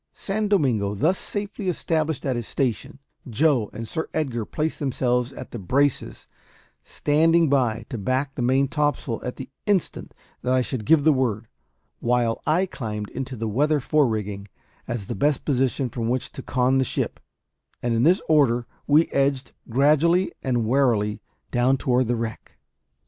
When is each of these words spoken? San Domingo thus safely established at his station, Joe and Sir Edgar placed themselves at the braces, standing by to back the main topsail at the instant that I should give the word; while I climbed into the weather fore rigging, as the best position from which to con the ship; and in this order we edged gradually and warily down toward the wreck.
San 0.13 0.47
Domingo 0.47 0.95
thus 0.95 1.19
safely 1.19 1.69
established 1.69 2.25
at 2.25 2.35
his 2.35 2.47
station, 2.47 2.97
Joe 3.29 3.69
and 3.71 3.87
Sir 3.87 4.09
Edgar 4.15 4.45
placed 4.45 4.79
themselves 4.79 5.31
at 5.33 5.51
the 5.51 5.59
braces, 5.59 6.25
standing 6.83 7.49
by 7.49 7.85
to 7.89 7.99
back 7.99 8.33
the 8.33 8.41
main 8.41 8.67
topsail 8.67 9.21
at 9.23 9.35
the 9.35 9.47
instant 9.67 10.15
that 10.41 10.55
I 10.55 10.61
should 10.63 10.85
give 10.87 11.03
the 11.03 11.13
word; 11.13 11.45
while 11.99 12.41
I 12.47 12.65
climbed 12.65 13.11
into 13.11 13.35
the 13.35 13.47
weather 13.47 13.79
fore 13.79 14.07
rigging, 14.07 14.47
as 14.87 15.05
the 15.05 15.13
best 15.13 15.45
position 15.45 15.87
from 15.87 16.09
which 16.09 16.31
to 16.31 16.41
con 16.41 16.79
the 16.79 16.83
ship; 16.83 17.19
and 17.83 17.93
in 17.93 18.01
this 18.01 18.23
order 18.27 18.65
we 18.87 19.05
edged 19.09 19.51
gradually 19.69 20.31
and 20.41 20.65
warily 20.65 21.21
down 21.51 21.77
toward 21.77 22.07
the 22.07 22.15
wreck. 22.15 22.57